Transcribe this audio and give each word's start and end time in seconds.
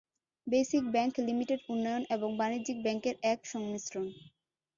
Basic 0.47 0.83
Bank 0.93 1.13
Limited 1.27 1.61
উন্নয়ন 1.69 2.03
এবং 2.15 2.29
বাণিজ্যিক 2.37 2.77
ব্যাংকের 2.85 3.15
এক 3.31 3.39
সংমিশ্রণ। 3.45 4.05